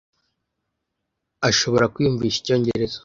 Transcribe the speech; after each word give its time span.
Ashobora 1.49 1.89
kwiyumvisha 1.93 2.37
icyongereza. 2.39 2.97